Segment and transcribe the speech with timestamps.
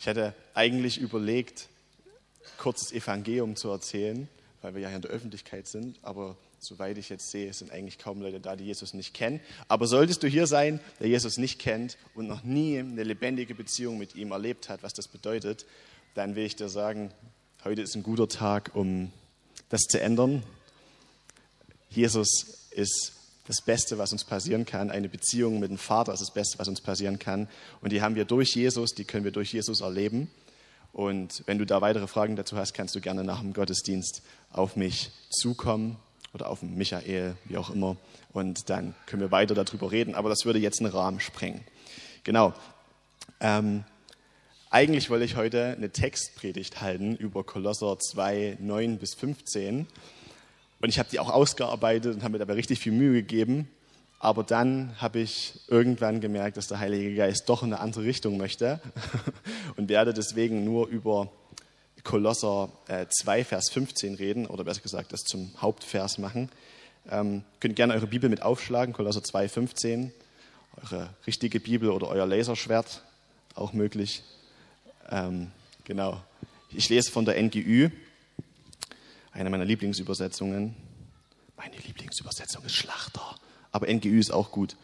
[0.00, 1.68] Ich hatte eigentlich überlegt,
[2.56, 4.28] kurzes Evangelium zu erzählen,
[4.62, 8.22] weil wir ja in der Öffentlichkeit sind, aber soweit ich jetzt sehe, sind eigentlich kaum
[8.22, 9.40] Leute da, die Jesus nicht kennen.
[9.68, 13.98] Aber solltest du hier sein, der Jesus nicht kennt und noch nie eine lebendige Beziehung
[13.98, 15.66] mit ihm erlebt hat, was das bedeutet,
[16.14, 17.12] dann will ich dir sagen,
[17.64, 19.12] heute ist ein guter Tag, um
[19.68, 20.42] das zu ändern.
[21.90, 23.12] Jesus ist
[23.46, 24.90] das Beste, was uns passieren kann.
[24.90, 27.48] Eine Beziehung mit dem Vater ist das Beste, was uns passieren kann.
[27.80, 30.30] Und die haben wir durch Jesus, die können wir durch Jesus erleben.
[30.92, 34.22] Und wenn du da weitere Fragen dazu hast, kannst du gerne nach dem Gottesdienst
[34.52, 35.96] auf mich zukommen
[36.32, 37.96] oder auf Michael, wie auch immer.
[38.32, 40.14] Und dann können wir weiter darüber reden.
[40.14, 41.62] Aber das würde jetzt einen Rahmen sprengen.
[42.24, 42.52] Genau.
[43.40, 43.84] Ähm,
[44.70, 49.86] eigentlich wollte ich heute eine Textpredigt halten über Kolosser 2, 9 bis 15.
[50.80, 53.68] Und ich habe die auch ausgearbeitet und habe mir dabei richtig viel Mühe gegeben.
[54.18, 58.36] Aber dann habe ich irgendwann gemerkt, dass der Heilige Geist doch in eine andere Richtung
[58.36, 58.80] möchte
[59.76, 61.32] und werde deswegen nur über
[62.04, 62.70] Kolosser
[63.08, 66.50] 2, äh, Vers 15 reden oder besser gesagt das zum Hauptvers machen.
[67.10, 70.12] Ähm, könnt gerne eure Bibel mit aufschlagen, Kolosser 2, 15,
[70.82, 73.02] eure richtige Bibel oder euer Laserschwert,
[73.54, 74.22] auch möglich.
[75.10, 75.50] Ähm,
[75.84, 76.20] genau.
[76.70, 77.90] Ich lese von der NGÜ,
[79.32, 80.74] eine meiner Lieblingsübersetzungen.
[81.56, 83.36] Meine Lieblingsübersetzung ist Schlachter
[83.72, 84.76] aber NGÜ ist auch gut.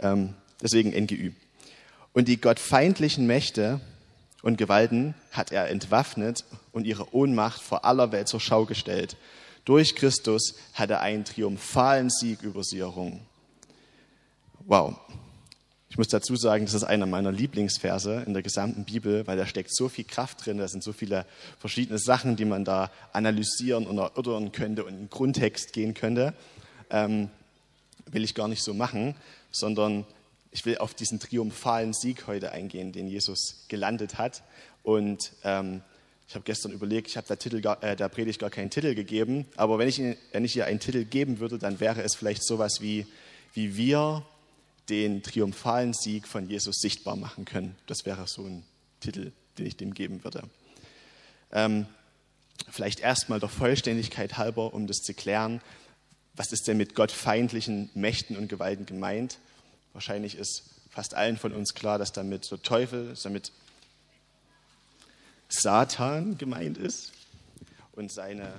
[0.00, 1.32] Ähm, deswegen NGÜ.
[2.12, 3.80] Und die gottfeindlichen Mächte
[4.42, 9.16] und Gewalten hat er entwaffnet und ihre Ohnmacht vor aller Welt zur Schau gestellt.
[9.64, 13.26] Durch Christus hat er einen triumphalen Sieg über sie errungen.
[14.66, 14.96] Wow.
[15.90, 19.46] Ich muss dazu sagen, das ist einer meiner Lieblingsverse in der gesamten Bibel, weil da
[19.46, 21.24] steckt so viel Kraft drin, da sind so viele
[21.58, 26.34] verschiedene Sachen, die man da analysieren und erörtern könnte und in den Grundtext gehen könnte.
[26.90, 27.30] Ähm,
[28.06, 29.14] will ich gar nicht so machen,
[29.50, 30.04] sondern
[30.50, 34.42] ich will auf diesen triumphalen Sieg heute eingehen, den Jesus gelandet hat.
[34.82, 35.82] Und ähm,
[36.28, 39.78] ich habe gestern überlegt, ich habe der, äh, der Predigt gar keinen Titel gegeben, aber
[39.78, 39.98] wenn ich,
[40.32, 43.06] wenn ich ihr einen Titel geben würde, dann wäre es vielleicht sowas wie,
[43.54, 44.22] wie wir
[44.88, 47.76] den triumphalen Sieg von Jesus sichtbar machen können.
[47.86, 48.64] Das wäre so ein
[49.00, 50.42] Titel, den ich dem geben würde.
[51.52, 51.86] Ähm,
[52.70, 55.60] vielleicht erstmal der Vollständigkeit halber, um das zu klären
[56.38, 59.38] was ist denn mit gottfeindlichen Mächten und Gewalten gemeint?
[59.92, 63.50] Wahrscheinlich ist fast allen von uns klar, dass damit der Teufel, damit
[65.48, 67.12] Satan gemeint ist
[67.92, 68.52] und seine,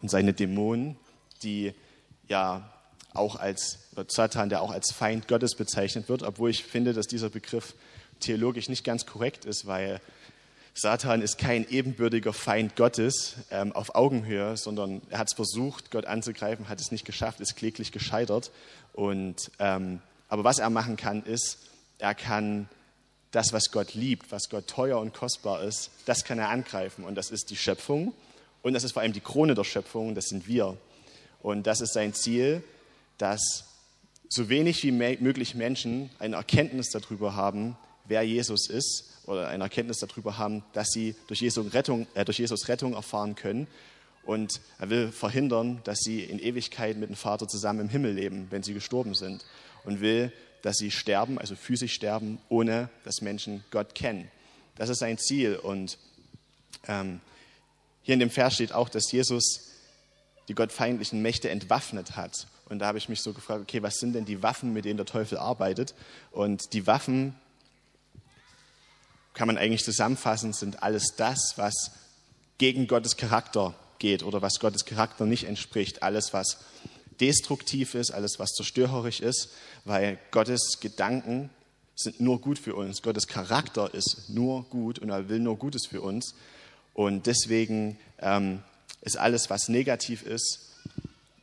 [0.00, 0.96] und seine Dämonen,
[1.42, 1.74] die
[2.28, 2.72] ja
[3.18, 7.30] auch als Satan, der auch als Feind Gottes bezeichnet wird, obwohl ich finde, dass dieser
[7.30, 7.74] Begriff
[8.20, 10.00] theologisch nicht ganz korrekt ist, weil
[10.74, 16.06] Satan ist kein ebenbürtiger Feind Gottes ähm, auf Augenhöhe, sondern er hat es versucht, Gott
[16.06, 18.52] anzugreifen, hat es nicht geschafft, ist kläglich gescheitert.
[18.92, 21.58] Und, ähm, aber was er machen kann, ist,
[21.98, 22.68] er kann
[23.32, 27.04] das, was Gott liebt, was Gott teuer und kostbar ist, das kann er angreifen.
[27.04, 28.14] Und das ist die Schöpfung.
[28.62, 30.76] Und das ist vor allem die Krone der Schöpfung, das sind wir.
[31.42, 32.62] Und das ist sein Ziel,
[33.18, 33.64] dass
[34.28, 39.98] so wenig wie möglich Menschen eine Erkenntnis darüber haben, wer Jesus ist oder eine Erkenntnis
[39.98, 43.66] darüber haben, dass sie durch Jesus Rettung, äh, durch Jesus Rettung erfahren können.
[44.24, 48.48] Und er will verhindern, dass sie in Ewigkeit mit dem Vater zusammen im Himmel leben,
[48.50, 49.44] wenn sie gestorben sind.
[49.84, 54.30] Und will, dass sie sterben, also physisch sterben, ohne dass Menschen Gott kennen.
[54.76, 55.56] Das ist sein Ziel.
[55.56, 55.98] Und
[56.86, 57.20] ähm,
[58.02, 59.68] hier in dem Vers steht auch, dass Jesus
[60.48, 62.46] die gottfeindlichen Mächte entwaffnet hat.
[62.68, 64.96] Und da habe ich mich so gefragt, okay, was sind denn die Waffen, mit denen
[64.96, 65.94] der Teufel arbeitet?
[66.30, 67.34] Und die Waffen,
[69.34, 71.92] kann man eigentlich zusammenfassen, sind alles das, was
[72.58, 76.02] gegen Gottes Charakter geht oder was Gottes Charakter nicht entspricht.
[76.02, 76.58] Alles, was
[77.20, 79.50] destruktiv ist, alles, was zerstörerisch ist,
[79.84, 81.50] weil Gottes Gedanken
[81.94, 83.02] sind nur gut für uns.
[83.02, 86.34] Gottes Charakter ist nur gut und er will nur Gutes für uns.
[86.94, 88.62] Und deswegen ähm,
[89.02, 90.67] ist alles, was negativ ist,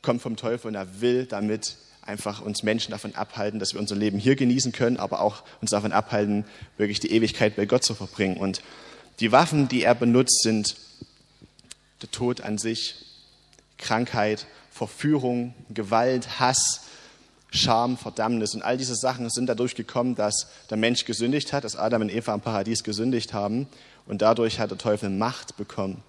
[0.06, 3.96] kommt vom Teufel und er will damit einfach uns Menschen davon abhalten, dass wir unser
[3.96, 6.44] Leben hier genießen können, aber auch uns davon abhalten,
[6.76, 8.36] wirklich die Ewigkeit bei Gott zu verbringen.
[8.36, 8.62] Und
[9.18, 10.76] die Waffen, die er benutzt, sind
[12.02, 12.94] der Tod an sich,
[13.78, 16.82] Krankheit, Verführung, Gewalt, Hass,
[17.50, 18.54] Scham, Verdammnis.
[18.54, 22.14] Und all diese Sachen sind dadurch gekommen, dass der Mensch gesündigt hat, dass Adam und
[22.14, 23.66] Eva im Paradies gesündigt haben.
[24.06, 26.04] Und dadurch hat der Teufel Macht bekommen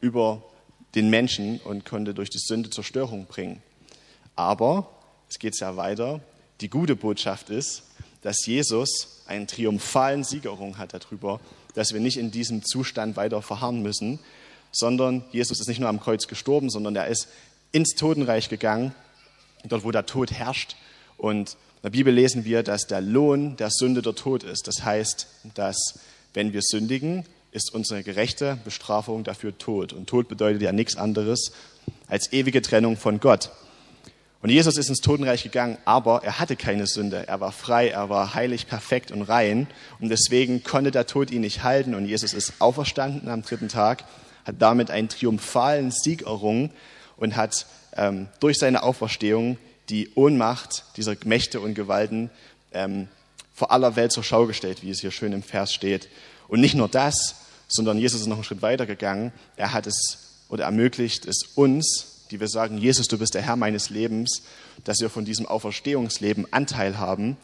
[0.00, 0.40] über
[0.94, 3.62] den Menschen und konnte durch die Sünde Zerstörung bringen.
[4.36, 4.90] Aber
[5.28, 6.20] es geht ja weiter.
[6.60, 7.82] Die gute Botschaft ist,
[8.22, 11.40] dass Jesus einen triumphalen Siegerung hat darüber,
[11.74, 14.18] dass wir nicht in diesem Zustand weiter verharren müssen,
[14.72, 17.28] sondern Jesus ist nicht nur am Kreuz gestorben, sondern er ist
[17.72, 18.94] ins Totenreich gegangen,
[19.64, 20.76] dort wo der Tod herrscht.
[21.16, 24.66] Und In der Bibel lesen wir, dass der Lohn der Sünde der Tod ist.
[24.66, 26.00] Das heißt, dass
[26.34, 29.92] wenn wir sündigen, ist unsere gerechte Bestrafung dafür Tod.
[29.92, 31.52] Und Tod bedeutet ja nichts anderes
[32.06, 33.50] als ewige Trennung von Gott.
[34.40, 37.26] Und Jesus ist ins Totenreich gegangen, aber er hatte keine Sünde.
[37.26, 39.66] Er war frei, er war heilig, perfekt und rein.
[39.98, 41.94] Und deswegen konnte der Tod ihn nicht halten.
[41.94, 44.04] Und Jesus ist auferstanden am dritten Tag,
[44.44, 46.70] hat damit einen triumphalen Sieg errungen
[47.16, 47.66] und hat
[47.96, 49.58] ähm, durch seine Auferstehung
[49.88, 52.30] die Ohnmacht dieser Mächte und Gewalten
[52.72, 53.08] ähm,
[53.54, 56.08] vor aller Welt zur Schau gestellt, wie es hier schön im Vers steht.
[56.48, 57.36] Und nicht nur das,
[57.68, 59.32] sondern Jesus ist noch einen Schritt weiter gegangen.
[59.56, 60.18] Er hat es
[60.48, 64.42] oder ermöglicht es uns, die wir sagen, Jesus, du bist der Herr meines Lebens,
[64.84, 67.36] dass wir von diesem Auferstehungsleben Anteil haben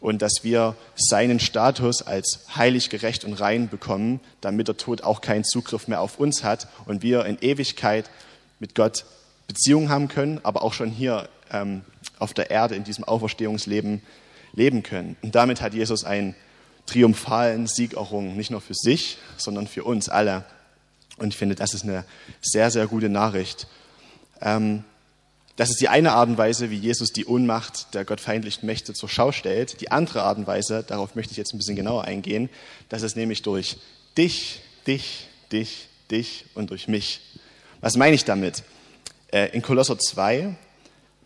[0.00, 5.20] und dass wir seinen Status als heilig, gerecht und rein bekommen, damit der Tod auch
[5.20, 8.10] keinen Zugriff mehr auf uns hat und wir in Ewigkeit
[8.58, 9.04] mit Gott
[9.46, 11.82] Beziehungen haben können, aber auch schon hier ähm,
[12.18, 14.02] auf der Erde in diesem Auferstehungsleben
[14.54, 15.16] leben können.
[15.22, 16.34] Und damit hat Jesus einen
[16.92, 20.44] triumphalen Sieg nicht nur für sich, sondern für uns alle.
[21.16, 22.04] Und ich finde, das ist eine
[22.40, 23.66] sehr, sehr gute Nachricht.
[24.40, 24.84] Ähm,
[25.56, 29.08] das ist die eine Art und Weise, wie Jesus die Ohnmacht der gottfeindlichen Mächte zur
[29.08, 29.80] Schau stellt.
[29.80, 32.48] Die andere Art und Weise, darauf möchte ich jetzt ein bisschen genauer eingehen,
[32.88, 33.76] das ist nämlich durch
[34.16, 37.20] dich, dich, dich, dich und durch mich.
[37.80, 38.62] Was meine ich damit?
[39.28, 40.56] Äh, in Kolosser 2,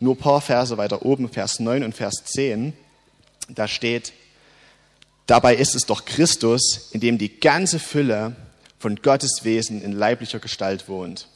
[0.01, 2.73] nur ein paar Verse weiter oben, Vers 9 und Vers 10,
[3.49, 4.13] da steht,
[5.27, 8.37] dabei ist es doch Christus, in dem die ganze Fülle
[8.79, 11.29] von Gottes Wesen in leiblicher Gestalt wohnt.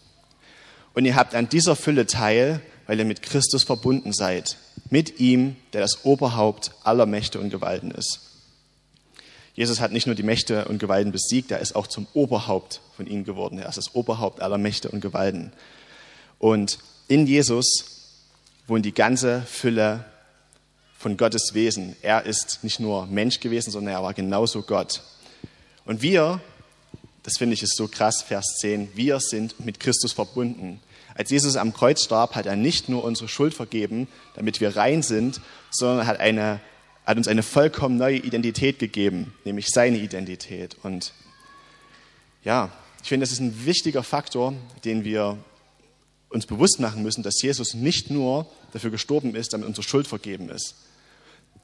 [0.94, 4.56] Und ihr habt an dieser Fülle teil, weil ihr mit Christus verbunden seid,
[4.90, 8.20] mit ihm, der das Oberhaupt aller Mächte und Gewalten ist.
[9.54, 13.06] Jesus hat nicht nur die Mächte und Gewalten besiegt, er ist auch zum Oberhaupt von
[13.06, 13.58] ihnen geworden.
[13.58, 15.52] Er ist das Oberhaupt aller Mächte und Gewalten.
[16.38, 16.78] Und
[17.08, 18.00] in Jesus
[18.66, 20.04] wohnt die ganze Fülle
[21.00, 21.96] von Gottes Wesen.
[22.02, 25.02] Er ist nicht nur Mensch gewesen, sondern er war genauso Gott.
[25.86, 26.42] Und wir,
[27.22, 30.78] das finde ich ist so krass, Vers 10, wir sind mit Christus verbunden.
[31.14, 35.02] Als Jesus am Kreuz starb, hat er nicht nur unsere Schuld vergeben, damit wir rein
[35.02, 36.60] sind, sondern hat, eine,
[37.06, 40.76] hat uns eine vollkommen neue Identität gegeben, nämlich seine Identität.
[40.82, 41.14] Und
[42.44, 42.70] ja,
[43.02, 44.52] ich finde, das ist ein wichtiger Faktor,
[44.84, 45.38] den wir
[46.28, 50.50] uns bewusst machen müssen, dass Jesus nicht nur dafür gestorben ist, damit unsere Schuld vergeben
[50.50, 50.74] ist.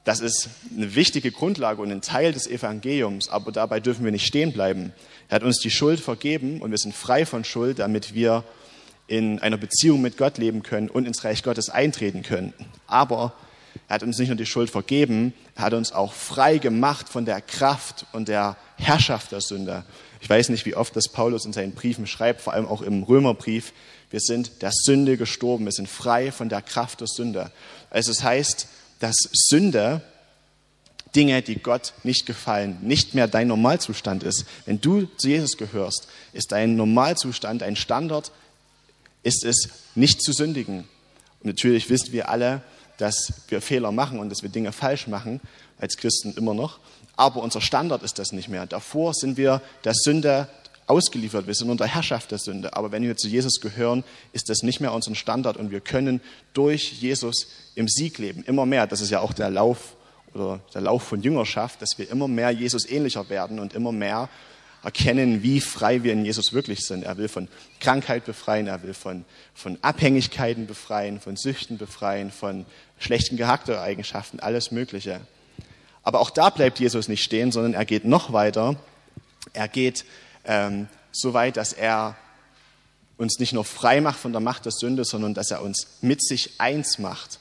[0.07, 4.25] Das ist eine wichtige Grundlage und ein Teil des Evangeliums, aber dabei dürfen wir nicht
[4.25, 4.93] stehen bleiben.
[5.27, 8.45] Er hat uns die Schuld vergeben und wir sind frei von Schuld, damit wir
[9.07, 12.53] in einer Beziehung mit Gott leben können und ins Reich Gottes eintreten können.
[12.87, 13.33] Aber
[13.89, 17.25] er hat uns nicht nur die Schuld vergeben, er hat uns auch frei gemacht von
[17.25, 19.83] der Kraft und der Herrschaft der Sünde.
[20.21, 23.03] Ich weiß nicht, wie oft das Paulus in seinen Briefen schreibt, vor allem auch im
[23.03, 23.73] Römerbrief.
[24.09, 25.65] Wir sind der Sünde gestorben.
[25.65, 27.51] Wir sind frei von der Kraft der Sünde.
[27.89, 28.69] Also es heißt,
[28.99, 30.01] dass Sünde,
[31.15, 34.45] Dinge, die Gott nicht gefallen, nicht mehr dein Normalzustand ist.
[34.65, 38.31] Wenn du zu Jesus gehörst, ist dein Normalzustand, dein Standard,
[39.23, 40.79] ist es nicht zu sündigen.
[41.39, 42.61] Und natürlich wissen wir alle,
[42.97, 45.39] dass wir Fehler machen und dass wir Dinge falsch machen,
[45.79, 46.79] als Christen immer noch.
[47.15, 48.65] Aber unser Standard ist das nicht mehr.
[48.65, 50.47] Davor sind wir der Sünde
[50.87, 51.47] ausgeliefert.
[51.47, 52.75] Wir sind unter Herrschaft der Sünde.
[52.75, 54.03] Aber wenn wir zu Jesus gehören,
[54.33, 56.21] ist das nicht mehr unser Standard und wir können
[56.53, 58.43] durch Jesus im Sieg leben.
[58.43, 58.87] Immer mehr.
[58.87, 59.95] Das ist ja auch der Lauf
[60.33, 64.29] oder der Lauf von Jüngerschaft, dass wir immer mehr Jesus ähnlicher werden und immer mehr
[64.83, 67.03] erkennen, wie frei wir in Jesus wirklich sind.
[67.03, 67.47] Er will von
[67.79, 72.65] Krankheit befreien, er will von, von Abhängigkeiten befreien, von Süchten befreien, von
[72.99, 75.21] schlechten Charaktereigenschaften, alles Mögliche.
[76.03, 78.77] Aber auch da bleibt Jesus nicht stehen, sondern er geht noch weiter.
[79.53, 80.05] Er geht
[80.47, 82.15] ähm, so weit, dass er
[83.17, 86.23] uns nicht nur frei macht von der Macht der Sünde, sondern dass er uns mit
[86.23, 87.39] sich eins macht.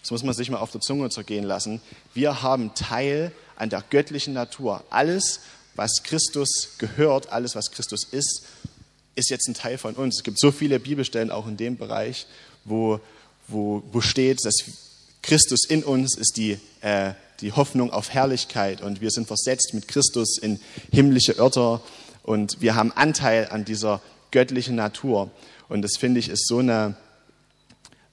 [0.00, 1.80] Das muss man sich mal auf der Zunge zergehen lassen.
[2.12, 4.82] Wir haben Teil an der göttlichen Natur.
[4.90, 5.40] Alles,
[5.76, 8.42] was Christus gehört, alles, was Christus ist,
[9.14, 10.16] ist jetzt ein Teil von uns.
[10.16, 12.26] Es gibt so viele Bibelstellen auch in dem Bereich,
[12.64, 13.00] wo,
[13.46, 14.56] wo, wo steht, dass
[15.22, 19.86] Christus in uns ist die, äh, die Hoffnung auf Herrlichkeit und wir sind versetzt mit
[19.86, 21.80] Christus in himmlische Örter
[22.22, 24.00] und wir haben Anteil an dieser
[24.30, 25.30] göttlichen Natur.
[25.68, 26.96] Und das finde ich ist so eine,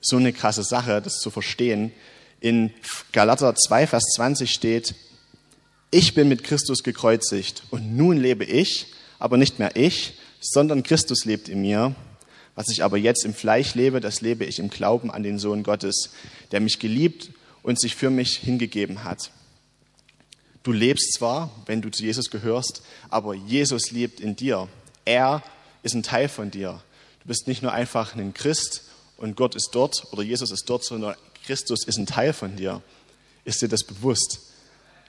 [0.02, 1.92] so eine krasse Sache, das zu verstehen.
[2.40, 2.72] In
[3.12, 4.96] Galater 2, Vers 20 steht,
[5.92, 8.88] ich bin mit Christus gekreuzigt und nun lebe ich,
[9.18, 11.96] aber nicht mehr ich, sondern Christus lebt in mir.
[12.56, 15.64] Was ich aber jetzt im Fleisch lebe, das lebe ich im Glauben an den Sohn
[15.64, 16.12] Gottes,
[16.52, 17.32] der mich geliebt
[17.64, 19.32] und sich für mich hingegeben hat.
[20.70, 24.68] Du lebst zwar, wenn du zu Jesus gehörst, aber Jesus lebt in dir.
[25.04, 25.42] Er
[25.82, 26.80] ist ein Teil von dir.
[27.24, 28.84] Du bist nicht nur einfach ein Christ
[29.18, 32.84] und Gott ist dort oder Jesus ist dort, sondern Christus ist ein Teil von dir.
[33.46, 34.42] Ist dir das bewusst?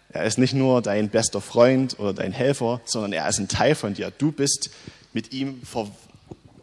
[0.09, 3.75] Er ist nicht nur dein bester Freund oder dein Helfer, sondern er ist ein Teil
[3.75, 4.11] von dir.
[4.17, 4.71] Du bist
[5.13, 5.91] mit ihm ver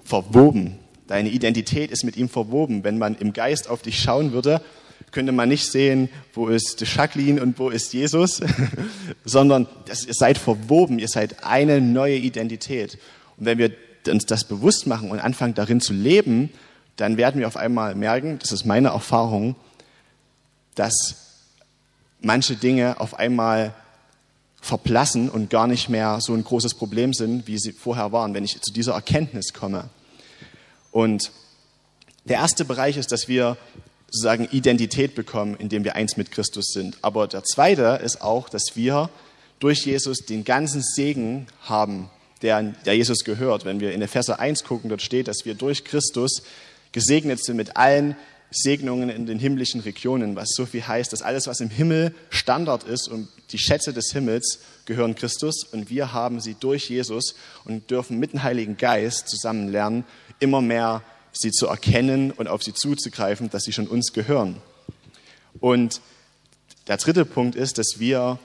[0.05, 0.79] verwoben.
[1.05, 2.83] Deine Identität ist mit ihm verwoben.
[2.83, 4.59] Wenn man im Geist auf dich schauen würde,
[5.11, 8.41] könnte man nicht sehen, wo ist Jacqueline und wo ist Jesus,
[9.25, 12.97] sondern das, ihr seid verwoben, ihr seid eine neue Identität.
[13.37, 13.71] Und wenn wir
[14.07, 16.51] uns das bewusst machen und anfangen darin zu leben,
[16.97, 19.55] dann werden wir auf einmal merken, das ist meine Erfahrung,
[20.75, 21.43] dass
[22.21, 23.73] manche Dinge auf einmal
[24.61, 28.43] verblassen und gar nicht mehr so ein großes Problem sind, wie sie vorher waren, wenn
[28.43, 29.89] ich zu dieser Erkenntnis komme.
[30.91, 31.31] Und
[32.25, 33.57] der erste Bereich ist, dass wir
[34.07, 36.97] sozusagen Identität bekommen, indem wir eins mit Christus sind.
[37.01, 39.09] Aber der zweite ist auch, dass wir
[39.59, 42.09] durch Jesus den ganzen Segen haben,
[42.41, 43.65] der, der Jesus gehört.
[43.65, 46.43] Wenn wir in Epheser 1 gucken, dort steht, dass wir durch Christus
[46.91, 48.15] gesegnet sind mit allen
[48.49, 52.83] Segnungen in den himmlischen Regionen, was so viel heißt, dass alles, was im Himmel Standard
[52.83, 57.35] ist und die Schätze des Himmels gehören Christus und wir haben sie durch Jesus
[57.65, 60.05] und dürfen mit dem Heiligen Geist zusammen lernen,
[60.39, 61.03] immer mehr
[61.39, 64.57] sie zu erkennen und auf sie zuzugreifen, dass sie schon uns gehören.
[65.59, 66.01] Und
[66.87, 68.39] der dritte Punkt ist, dass wir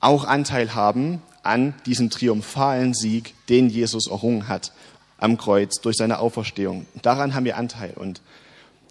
[0.00, 4.72] auch Anteil haben an diesem triumphalen Sieg, den Jesus errungen hat
[5.18, 6.86] am Kreuz durch seine Auferstehung.
[7.02, 7.92] Daran haben wir Anteil.
[7.94, 8.20] Und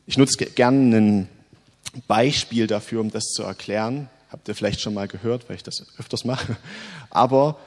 [0.08, 1.30] ich nutze gerne ein
[2.08, 4.10] Beispiel dafür, um das zu erklären.
[4.32, 6.58] Habt ihr vielleicht schon mal gehört, weil ich das öfters mache.
[7.10, 7.58] Aber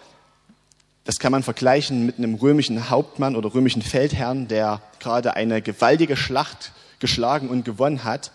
[1.08, 6.18] das kann man vergleichen mit einem römischen Hauptmann oder römischen Feldherrn, der gerade eine gewaltige
[6.18, 8.30] Schlacht geschlagen und gewonnen hat.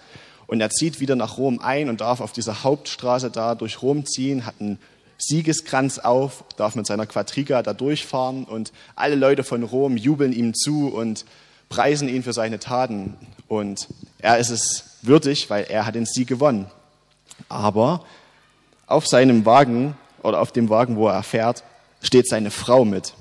[0.48, 4.08] Und er zieht wieder nach Rom ein und darf auf dieser Hauptstraße da durch Rom
[4.08, 4.80] ziehen, hat einen
[5.20, 10.56] Siegeskranz auf, darf mit seiner Quadriga da durchfahren und alle Leute von Rom jubeln ihm
[10.56, 11.26] zu und
[11.70, 13.16] preisen ihn für seine Taten.
[13.48, 13.88] Und
[14.18, 16.66] er ist es würdig, weil er hat den Sieg gewonnen.
[17.50, 18.04] Aber
[18.88, 21.64] auf seinem Wagen oder auf dem Wagen, wo er fährt,
[22.04, 23.14] steht seine Frau mit,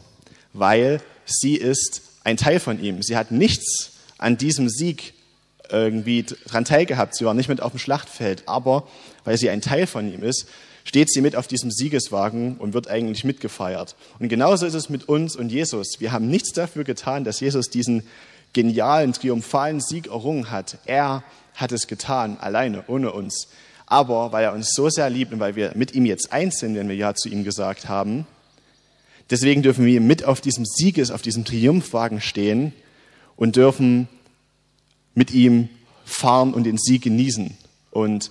[0.53, 3.03] weil sie ist ein Teil von ihm.
[3.03, 5.15] Sie hat nichts an diesem Sieg
[5.71, 7.17] irgendwie dran teilgehabt.
[7.17, 8.87] Sie war nicht mit auf dem Schlachtfeld, aber
[9.25, 10.47] weil sie ein Teil von ihm ist,
[10.85, 13.95] steht sie mit auf diesem Siegeswagen und wird eigentlich mitgefeiert.
[14.19, 16.01] Und genauso ist es mit uns und Jesus.
[16.01, 18.03] Wir haben nichts dafür getan, dass Jesus diesen
[18.53, 20.79] genialen, triumphalen Sieg errungen hat.
[20.85, 21.23] Er
[21.55, 23.49] hat es getan, alleine, ohne uns.
[23.87, 26.75] Aber weil er uns so sehr liebt und weil wir mit ihm jetzt eins sind,
[26.75, 28.27] wenn wir Ja zu ihm gesagt haben,
[29.33, 32.73] deswegen dürfen wir mit auf diesem Sieges, auf diesem Triumphwagen stehen
[33.35, 34.07] und dürfen
[35.15, 35.69] mit ihm
[36.05, 37.57] fahren und den Sieg genießen.
[37.91, 38.31] Und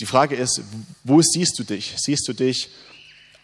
[0.00, 0.62] die Frage ist,
[1.04, 1.94] wo siehst du dich?
[1.96, 2.70] Siehst du dich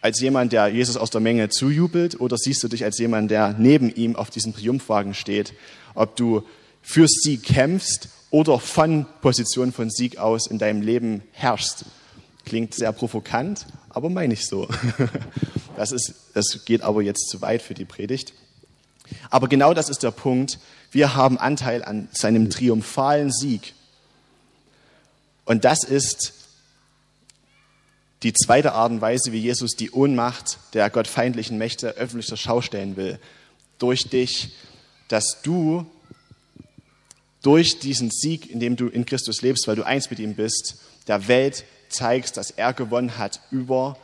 [0.01, 3.55] als jemand, der Jesus aus der Menge zujubelt oder siehst du dich als jemand, der
[3.57, 5.53] neben ihm auf diesem Triumphwagen steht?
[5.95, 6.43] Ob du
[6.81, 11.85] für Sieg kämpfst oder von Position von Sieg aus in deinem Leben herrschst.
[12.45, 14.67] Klingt sehr provokant, aber meine ich so.
[15.77, 18.33] Das, ist, das geht aber jetzt zu weit für die Predigt.
[19.29, 20.59] Aber genau das ist der Punkt.
[20.91, 23.75] Wir haben Anteil an seinem triumphalen Sieg.
[25.45, 26.33] Und das ist
[28.23, 32.61] die zweite Art und Weise, wie Jesus die Ohnmacht der gottfeindlichen Mächte öffentlich zur Schau
[32.61, 33.19] stellen will.
[33.77, 34.55] Durch dich,
[35.07, 35.85] dass du
[37.43, 40.81] durch diesen Sieg, in dem du in Christus lebst, weil du eins mit ihm bist,
[41.07, 43.95] der Welt zeigst, dass er gewonnen hat über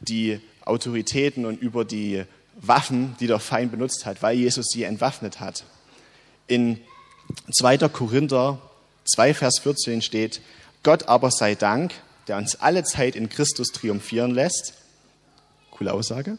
[0.00, 2.24] die Autoritäten und über die
[2.56, 5.64] Waffen, die der Feind benutzt hat, weil Jesus sie entwaffnet hat.
[6.46, 6.80] In
[7.52, 7.78] 2.
[7.88, 8.60] Korinther
[9.04, 10.40] 2, Vers 14 steht,
[10.82, 11.92] Gott aber sei Dank,
[12.28, 14.74] der uns alle Zeit in Christus triumphieren lässt.
[15.70, 16.38] Coole Aussage.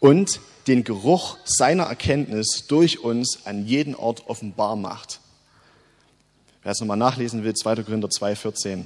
[0.00, 5.20] Und den Geruch seiner Erkenntnis durch uns an jeden Ort offenbar macht.
[6.62, 7.84] Wer es nochmal nachlesen will, 2.
[7.84, 8.84] Korinther 2,14,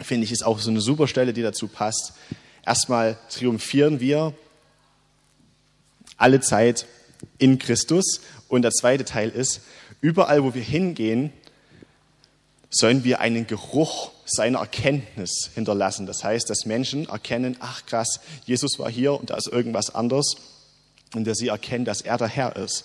[0.00, 2.14] finde ich, ist auch so eine super Stelle, die dazu passt.
[2.66, 4.34] Erstmal triumphieren wir
[6.16, 6.86] alle Zeit
[7.38, 8.20] in Christus.
[8.48, 9.60] Und der zweite Teil ist,
[10.00, 11.32] überall, wo wir hingehen,
[12.70, 16.06] sollen wir einen Geruch seiner Erkenntnis hinterlassen.
[16.06, 20.36] Das heißt, dass Menschen erkennen, ach krass, Jesus war hier und da ist irgendwas anders
[21.14, 22.84] und dass sie erkennen, dass er der Herr ist.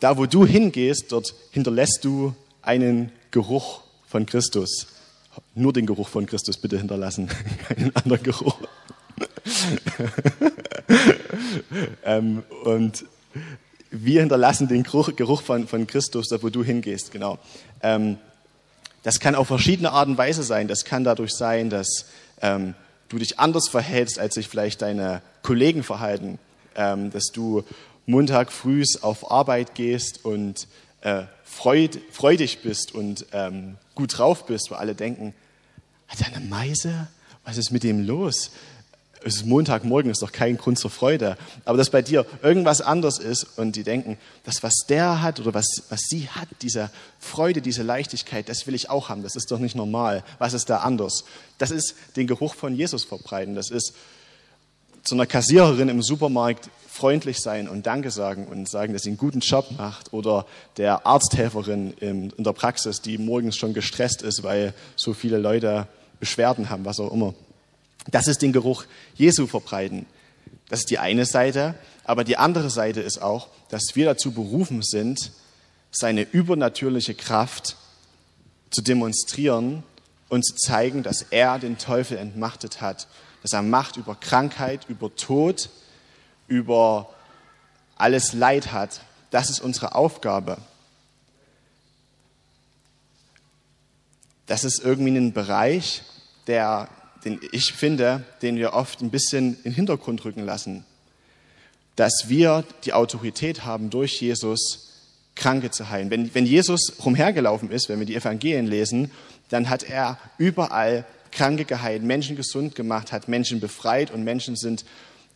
[0.00, 4.88] Da, wo du hingehst, dort hinterlässt du einen Geruch von Christus.
[5.54, 7.28] Nur den Geruch von Christus bitte hinterlassen,
[7.68, 8.56] keinen anderen Geruch.
[12.04, 13.04] ähm, und
[13.90, 17.38] wir hinterlassen den Geruch, Geruch von, von Christus, da wo du hingehst, genau.
[17.82, 18.18] Ähm,
[19.02, 20.68] das kann auf verschiedene Art und Weise sein.
[20.68, 22.06] Das kann dadurch sein, dass
[22.42, 22.74] ähm,
[23.08, 26.38] du dich anders verhältst, als sich vielleicht deine Kollegen verhalten,
[26.76, 27.64] ähm, dass du
[28.06, 30.68] Montag früh auf Arbeit gehst und
[31.00, 35.34] äh, freud, freudig bist und ähm, gut drauf bist, wo alle denken,
[36.08, 37.08] Hat er eine Meise?
[37.44, 38.50] Was ist mit dem los?
[39.22, 41.36] Es ist Montagmorgen, ist doch kein Grund zur Freude.
[41.66, 45.52] Aber dass bei dir irgendwas anders ist und die denken, das, was der hat oder
[45.52, 49.22] was, was sie hat, diese Freude, diese Leichtigkeit, das will ich auch haben.
[49.22, 50.24] Das ist doch nicht normal.
[50.38, 51.24] Was ist da anders?
[51.58, 53.54] Das ist den Geruch von Jesus verbreiten.
[53.54, 53.94] Das ist
[55.02, 59.18] zu einer Kassiererin im Supermarkt freundlich sein und Danke sagen und sagen, dass sie einen
[59.18, 60.46] guten Job macht oder
[60.76, 65.86] der Arzthelferin in der Praxis, die morgens schon gestresst ist, weil so viele Leute
[66.20, 67.34] Beschwerden haben, was auch immer.
[68.08, 70.06] Das ist den Geruch Jesu verbreiten.
[70.68, 71.74] Das ist die eine Seite.
[72.04, 75.32] Aber die andere Seite ist auch, dass wir dazu berufen sind,
[75.90, 77.76] seine übernatürliche Kraft
[78.70, 79.82] zu demonstrieren
[80.28, 83.08] und zu zeigen, dass er den Teufel entmachtet hat,
[83.42, 85.70] dass er Macht über Krankheit, über Tod,
[86.46, 87.12] über
[87.96, 89.02] alles Leid hat.
[89.30, 90.58] Das ist unsere Aufgabe.
[94.46, 96.02] Das ist irgendwie ein Bereich,
[96.46, 96.88] der,
[97.24, 100.84] den ich finde, den wir oft ein bisschen in den Hintergrund rücken lassen.
[101.96, 104.88] Dass wir die Autorität haben, durch Jesus
[105.34, 106.10] Kranke zu heilen.
[106.10, 109.10] Wenn, wenn Jesus rumhergelaufen ist, wenn wir die Evangelien lesen,
[109.48, 114.84] dann hat er überall Kranke geheilt, Menschen gesund gemacht, hat Menschen befreit und Menschen sind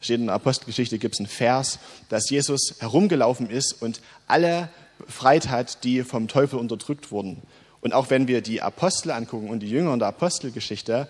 [0.05, 5.49] steht in der Apostelgeschichte, gibt es einen Vers, dass Jesus herumgelaufen ist und alle befreit
[5.49, 7.43] hat, die vom Teufel unterdrückt wurden.
[7.81, 11.09] Und auch wenn wir die Apostel angucken und die Jünger in der Apostelgeschichte,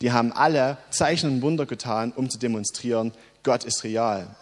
[0.00, 4.34] die haben alle Zeichen und Wunder getan, um zu demonstrieren, Gott ist real.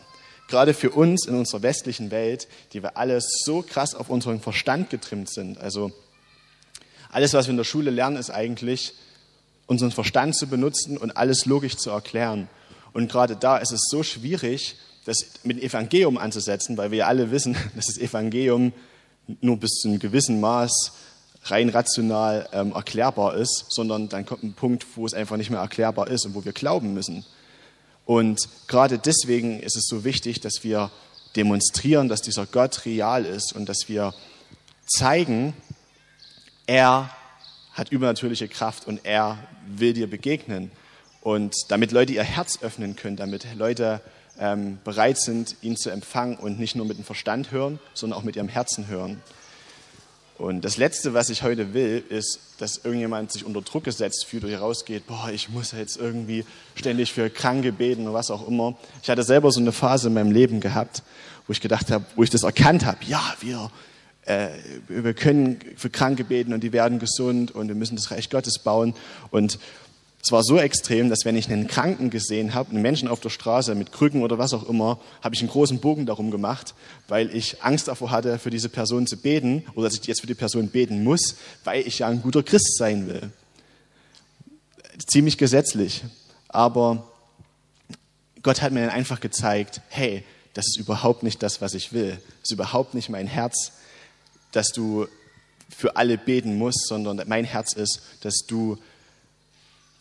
[0.48, 4.88] Gerade für uns in unserer westlichen Welt, die wir alle so krass auf unseren Verstand
[4.88, 5.58] getrimmt sind.
[5.58, 5.92] Also
[7.10, 8.94] alles, was wir in der Schule lernen, ist eigentlich,
[9.66, 12.48] unseren Verstand zu benutzen und alles logisch zu erklären.
[12.94, 17.06] Und gerade da ist es so schwierig, das mit dem Evangelium anzusetzen, weil wir ja
[17.06, 18.72] alle wissen, dass das Evangelium
[19.40, 20.92] nur bis zu einem gewissen Maß
[21.44, 25.60] rein rational ähm, erklärbar ist, sondern dann kommt ein Punkt, wo es einfach nicht mehr
[25.60, 27.24] erklärbar ist und wo wir glauben müssen.
[28.04, 30.90] Und gerade deswegen ist es so wichtig, dass wir
[31.36, 34.14] demonstrieren, dass dieser Gott real ist und dass wir
[34.86, 35.54] zeigen,
[36.66, 37.10] er
[37.72, 40.70] hat übernatürliche Kraft und er will dir begegnen.
[41.20, 44.00] Und damit Leute ihr Herz öffnen können, damit Leute
[44.38, 48.24] ähm, bereit sind, ihn zu empfangen und nicht nur mit dem Verstand hören, sondern auch
[48.24, 49.20] mit ihrem Herzen hören.
[50.38, 54.44] Und das Letzte, was ich heute will, ist, dass irgendjemand sich unter Druck gesetzt fühlt
[54.44, 56.44] und hier rausgeht, boah, ich muss jetzt irgendwie
[56.76, 58.76] ständig für Kranke beten oder was auch immer.
[59.02, 61.02] Ich hatte selber so eine Phase in meinem Leben gehabt,
[61.48, 63.72] wo ich gedacht habe, wo ich das erkannt habe, ja, wir,
[64.26, 64.50] äh,
[64.86, 68.60] wir können für Kranke beten und die werden gesund und wir müssen das Reich Gottes
[68.60, 68.94] bauen.
[69.32, 69.58] Und
[70.22, 73.30] es war so extrem, dass wenn ich einen Kranken gesehen habe, einen Menschen auf der
[73.30, 76.74] Straße mit Krücken oder was auch immer, habe ich einen großen Bogen darum gemacht,
[77.06, 80.26] weil ich Angst davor hatte, für diese Person zu beten oder dass ich jetzt für
[80.26, 83.30] die Person beten muss, weil ich ja ein guter Christ sein will.
[85.06, 86.02] Ziemlich gesetzlich.
[86.48, 87.06] Aber
[88.42, 92.10] Gott hat mir dann einfach gezeigt, hey, das ist überhaupt nicht das, was ich will.
[92.10, 93.72] Das ist überhaupt nicht mein Herz,
[94.50, 95.06] dass du
[95.68, 98.78] für alle beten musst, sondern mein Herz ist, dass du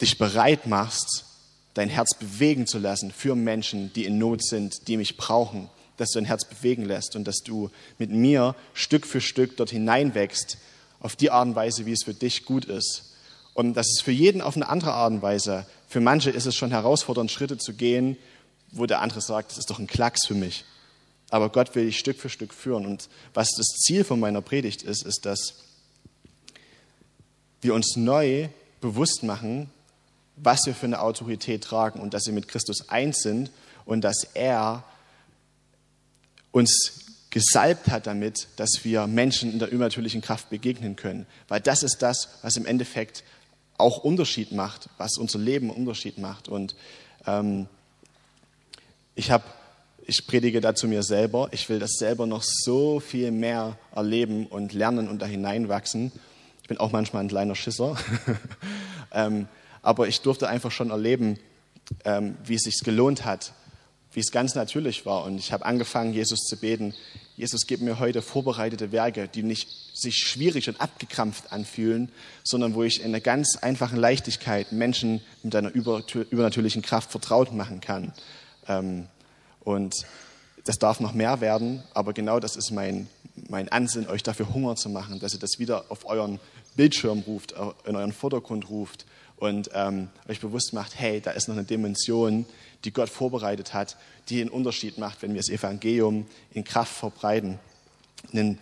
[0.02, 1.26] dich bereit machst,
[1.74, 6.12] dein Herz bewegen zu lassen für Menschen, die in Not sind, die mich brauchen, dass
[6.12, 10.58] du dein Herz bewegen lässt und dass du mit mir Stück für Stück dort hineinwächst,
[11.00, 13.14] auf die Art und Weise, wie es für dich gut ist.
[13.54, 15.66] Und das ist für jeden auf eine andere Art und Weise.
[15.88, 18.18] Für manche ist es schon herausfordernd, Schritte zu gehen,
[18.72, 20.66] wo der andere sagt, das ist doch ein Klacks für mich.
[21.30, 22.86] Aber Gott will dich Stück für Stück führen.
[22.86, 25.56] Und was das Ziel von meiner Predigt ist, ist, dass
[27.62, 28.50] wir uns neu
[28.82, 29.70] bewusst machen,
[30.38, 33.52] was wir für eine Autorität tragen und dass wir mit Christus eins sind
[33.86, 34.84] und dass er
[36.52, 41.26] uns gesalbt hat damit, dass wir Menschen in der übernatürlichen Kraft begegnen können.
[41.48, 43.24] Weil das ist das, was im Endeffekt
[43.78, 46.48] auch Unterschied macht, was unser Leben Unterschied macht.
[46.48, 46.76] Und
[47.26, 47.68] ähm,
[49.16, 49.44] ich habe,
[50.06, 51.50] ich predige dazu mir selber.
[51.52, 56.12] Ich will das selber noch so viel mehr erleben und lernen und da hineinwachsen.
[56.62, 57.98] Ich bin auch manchmal ein kleiner Schisser.
[59.12, 59.48] ähm,
[59.88, 61.40] aber ich durfte einfach schon erleben,
[62.04, 63.54] ähm, wie es sich gelohnt hat,
[64.12, 65.24] wie es ganz natürlich war.
[65.24, 66.94] Und ich habe angefangen, Jesus zu beten.
[67.38, 72.12] Jesus, gib mir heute vorbereitete Werke, die nicht sich schwierig und abgekrampft anfühlen,
[72.44, 77.80] sondern wo ich in einer ganz einfachen Leichtigkeit Menschen mit deiner übernatürlichen Kraft vertraut machen
[77.80, 78.12] kann.
[78.68, 79.08] Ähm,
[79.62, 80.06] und
[80.66, 83.08] das darf noch mehr werden, aber genau das ist mein,
[83.48, 86.42] mein Ansinnen, euch dafür Hunger zu machen, dass ihr das wieder auf euren
[86.76, 89.06] Bildschirm ruft, in euren Vordergrund ruft
[89.38, 92.46] und ähm, euch bewusst macht, hey, da ist noch eine Dimension,
[92.84, 93.98] die Gott vorbereitet hat,
[94.30, 97.60] die einen Unterschied macht, wenn wir das Evangelium in Kraft verbreiten.
[98.34, 98.58] Ein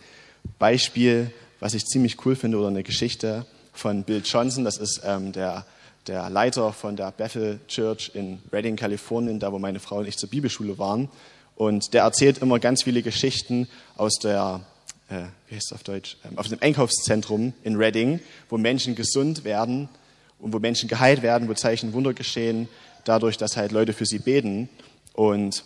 [0.60, 5.32] Beispiel, was ich ziemlich cool finde, oder eine Geschichte von Bill Johnson, das ist ähm,
[5.32, 5.66] der
[6.08, 10.18] der Leiter von der Bethel Church in Redding, Kalifornien, da wo meine Frau und ich
[10.18, 11.10] zur Bibelschule waren.
[11.56, 14.62] Und der erzählt immer ganz viele Geschichten aus der,
[15.10, 19.44] äh, wie heißt es auf Deutsch, ähm, aus dem Einkaufszentrum in Redding, wo Menschen gesund
[19.44, 19.90] werden
[20.40, 22.68] und wo Menschen geheilt werden, wo Zeichen Wunder geschehen,
[23.04, 24.70] dadurch, dass halt Leute für sie beten.
[25.14, 25.64] Und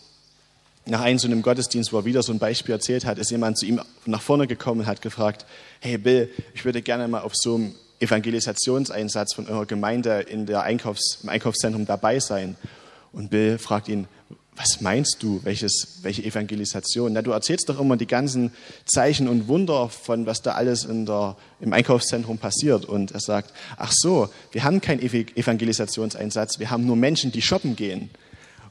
[0.85, 3.57] nach einem so einem Gottesdienst, wo er wieder so ein Beispiel erzählt hat, ist jemand
[3.57, 5.45] zu ihm nach vorne gekommen und hat gefragt,
[5.79, 10.63] hey Bill, ich würde gerne mal auf so einem Evangelisationseinsatz von eurer Gemeinde in der
[10.63, 12.55] Einkaufs-, im Einkaufszentrum dabei sein.
[13.11, 14.07] Und Bill fragt ihn,
[14.59, 17.13] was meinst du, welches, welche Evangelisation?
[17.13, 18.51] Na, du erzählst doch immer die ganzen
[18.85, 22.83] Zeichen und Wunder von, was da alles in der, im Einkaufszentrum passiert.
[22.83, 27.77] Und er sagt, ach so, wir haben keinen Evangelisationseinsatz, wir haben nur Menschen, die shoppen
[27.77, 28.09] gehen.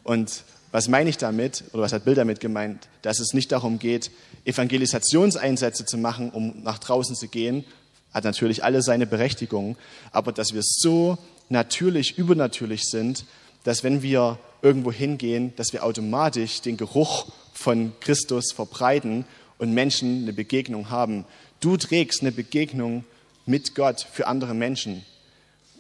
[0.05, 3.79] Und was meine ich damit, oder was hat Bill damit gemeint, dass es nicht darum
[3.79, 4.11] geht,
[4.45, 7.65] Evangelisationseinsätze zu machen, um nach draußen zu gehen,
[8.13, 9.79] hat natürlich alle seine Berechtigung,
[10.13, 11.17] aber dass wir so
[11.49, 13.25] natürlich, übernatürlich sind,
[13.69, 19.27] dass wenn wir irgendwo hingehen, dass wir automatisch den Geruch von Christus verbreiten
[19.59, 21.27] und Menschen eine Begegnung haben.
[21.61, 23.05] Du trägst eine Begegnung
[23.45, 25.05] mit Gott für andere Menschen.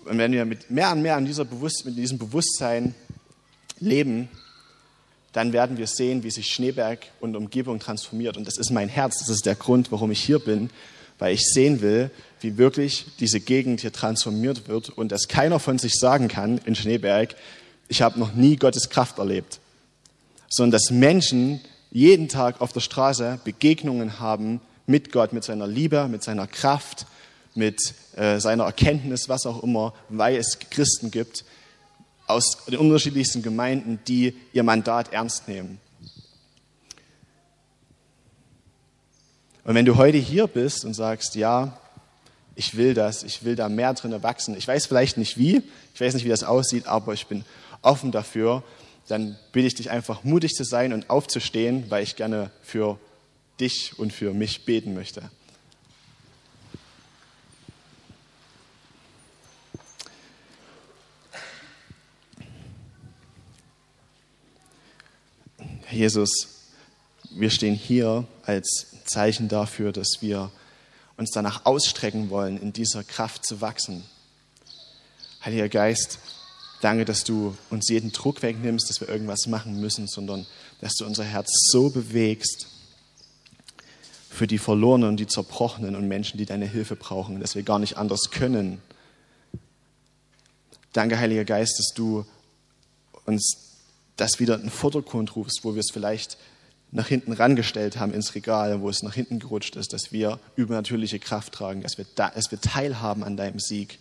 [0.05, 2.95] Und wenn wir mit mehr und mehr an dieser Bewusst mit diesem Bewusstsein
[3.81, 4.29] leben,
[5.33, 8.37] dann werden wir sehen, wie sich Schneeberg und Umgebung transformiert.
[8.37, 10.69] Und das ist mein Herz, das ist der Grund, warum ich hier bin,
[11.19, 12.11] weil ich sehen will,
[12.43, 16.75] wie wirklich diese Gegend hier transformiert wird und dass keiner von sich sagen kann in
[16.75, 17.35] Schneeberg,
[17.89, 19.61] ich habe noch nie Gottes Kraft erlebt,
[20.49, 26.07] sondern dass Menschen jeden Tag auf der Straße Begegnungen haben mit Gott, mit seiner Liebe,
[26.09, 27.07] mit seiner Kraft,
[27.55, 31.45] mit äh, seiner Erkenntnis, was auch immer, weil es Christen gibt
[32.27, 35.81] aus den unterschiedlichsten Gemeinden, die ihr Mandat ernst nehmen.
[39.65, 41.79] Und wenn du heute hier bist und sagst, ja,
[42.55, 45.63] ich will das, ich will da mehr drin wachsen, ich weiß vielleicht nicht wie,
[45.95, 47.45] ich weiß nicht, wie das aussieht, aber ich bin
[47.83, 48.63] offen dafür,
[49.09, 52.99] dann bitte ich dich einfach mutig zu sein und aufzustehen, weil ich gerne für
[53.59, 55.31] dich und für mich beten möchte.
[65.91, 66.31] Jesus,
[67.31, 70.51] wir stehen hier als Zeichen dafür, dass wir
[71.17, 74.05] uns danach ausstrecken wollen, in dieser Kraft zu wachsen.
[75.45, 76.21] Heiliger Geist,
[76.81, 80.47] Danke, dass du uns jeden Druck wegnimmst, dass wir irgendwas machen müssen, sondern
[80.81, 82.69] dass du unser Herz so bewegst
[84.31, 87.81] für die Verlorenen und die Zerbrochenen und Menschen, die deine Hilfe brauchen, dass wir gar
[87.81, 88.81] nicht anders können.
[90.93, 92.25] Danke, Heiliger Geist, dass du
[93.27, 93.77] uns
[94.17, 96.39] das wieder in den Vordergrund rufst, wo wir es vielleicht
[96.91, 101.19] nach hinten rangestellt haben ins Regal, wo es nach hinten gerutscht ist, dass wir übernatürliche
[101.19, 103.99] Kraft tragen, dass wir, da, dass wir teilhaben an deinem Sieg.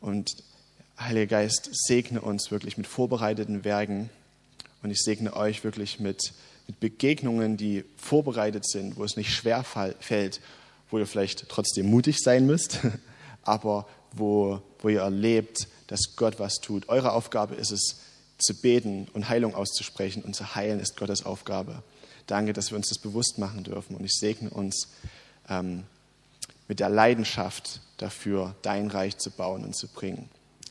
[0.00, 0.36] Und
[0.98, 4.10] Heiliger Geist, segne uns wirklich mit vorbereiteten Werken
[4.82, 6.32] und ich segne euch wirklich mit,
[6.68, 10.40] mit Begegnungen, die vorbereitet sind, wo es nicht schwer fällt,
[10.90, 12.80] wo ihr vielleicht trotzdem mutig sein müsst,
[13.42, 16.88] aber wo, wo ihr erlebt, dass Gott was tut.
[16.88, 18.00] Eure Aufgabe ist es,
[18.38, 21.82] zu beten und Heilung auszusprechen und zu heilen ist Gottes Aufgabe.
[22.26, 24.88] Danke, dass wir uns das bewusst machen dürfen und ich segne uns
[25.48, 25.84] ähm,
[26.68, 30.28] mit der Leidenschaft dafür, dein Reich zu bauen und zu bringen.